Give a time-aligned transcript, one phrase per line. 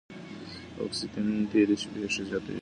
[0.81, 2.59] اګوستين تېرې پېښې يادوي.